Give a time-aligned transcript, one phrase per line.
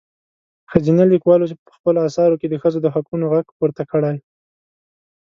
[0.71, 4.15] ښځينه لیکوالو په خپلو اثارو کې د ښځو د حقونو غږ پورته کړی.